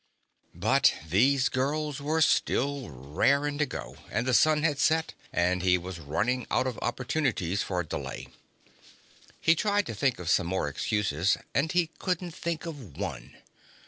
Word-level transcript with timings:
But 0.55 0.95
these 1.07 1.47
girls 1.47 2.01
were 2.01 2.21
still 2.23 2.89
raring 2.89 3.59
to 3.59 3.67
go, 3.67 3.97
and 4.09 4.25
the 4.25 4.33
sun 4.33 4.63
had 4.63 4.79
set, 4.79 5.13
and 5.31 5.61
he 5.61 5.77
was 5.77 5.99
running 5.99 6.47
out 6.49 6.65
of 6.65 6.79
opportunities 6.81 7.61
for 7.61 7.83
delay. 7.83 8.29
He 9.39 9.53
tried 9.53 9.85
to 9.85 9.93
think 9.93 10.17
of 10.17 10.27
some 10.27 10.47
more 10.47 10.67
excuses, 10.67 11.37
and 11.53 11.71
he 11.71 11.91
couldn't 11.99 12.33
think 12.33 12.65
of 12.65 12.97
one. 12.97 13.35